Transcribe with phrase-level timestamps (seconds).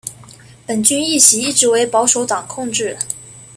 [0.65, 2.97] 本区议席一直为保守党控制。